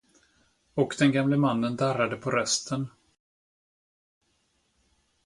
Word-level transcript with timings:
Och 0.73 0.95
den 0.99 1.11
gamle 1.11 1.37
mannen 1.37 1.75
darrade 1.75 2.15
på 2.17 2.31
rösten. 2.31 2.87